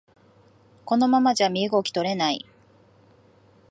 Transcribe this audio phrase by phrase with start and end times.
[0.83, 2.43] このままじゃ身動き取れない